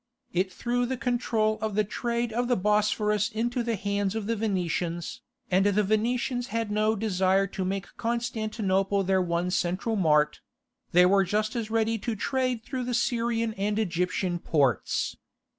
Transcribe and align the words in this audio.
It 0.33 0.51
threw 0.51 0.87
the 0.87 0.97
control 0.97 1.59
of 1.61 1.75
the 1.75 1.83
trade 1.83 2.33
of 2.33 2.47
the 2.47 2.55
Bosphorus 2.57 3.29
into 3.29 3.61
the 3.61 3.75
hands 3.75 4.15
of 4.15 4.25
the 4.25 4.35
Venetians, 4.35 5.21
and 5.51 5.63
the 5.67 5.83
Venetians 5.83 6.47
had 6.47 6.71
no 6.71 6.95
desire 6.95 7.45
to 7.45 7.63
make 7.63 7.85
Constantinople 7.97 9.03
their 9.03 9.21
one 9.21 9.51
central 9.51 9.95
mart: 9.95 10.39
they 10.91 11.05
were 11.05 11.23
just 11.23 11.55
as 11.55 11.69
ready 11.69 11.99
to 11.99 12.15
trade 12.15 12.63
through 12.63 12.85
the 12.85 12.95
Syrian 12.95 13.53
and 13.53 13.77
Egyptian 13.77 14.39
ports. 14.39 15.17